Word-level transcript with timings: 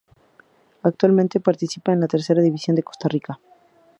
Actualmente 0.81 1.39
participa 1.39 1.93
en 1.93 1.99
la 1.99 2.07
Tercera 2.07 2.41
División 2.41 2.75
de 2.75 2.81
Costa 2.81 3.07
Rica. 3.07 3.39